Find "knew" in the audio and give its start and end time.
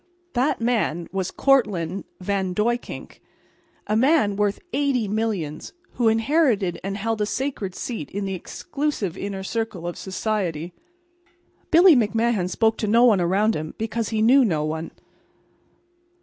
14.23-14.43